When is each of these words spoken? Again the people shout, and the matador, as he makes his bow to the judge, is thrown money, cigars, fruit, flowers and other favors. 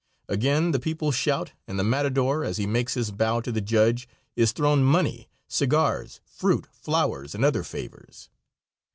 Again 0.27 0.71
the 0.71 0.79
people 0.79 1.11
shout, 1.11 1.51
and 1.67 1.77
the 1.77 1.83
matador, 1.83 2.43
as 2.43 2.57
he 2.57 2.65
makes 2.65 2.95
his 2.95 3.11
bow 3.11 3.39
to 3.41 3.51
the 3.51 3.61
judge, 3.61 4.07
is 4.35 4.51
thrown 4.51 4.81
money, 4.83 5.29
cigars, 5.47 6.21
fruit, 6.25 6.65
flowers 6.71 7.35
and 7.35 7.45
other 7.45 7.61
favors. 7.61 8.27